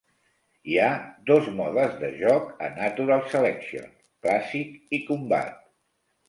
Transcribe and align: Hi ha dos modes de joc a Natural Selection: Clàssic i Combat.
Hi 0.69 0.77
ha 0.77 0.87
dos 1.31 1.49
modes 1.59 1.93
de 2.03 2.09
joc 2.21 2.47
a 2.69 2.71
Natural 2.79 3.21
Selection: 3.35 3.85
Clàssic 4.25 4.99
i 5.01 5.03
Combat. 5.13 5.55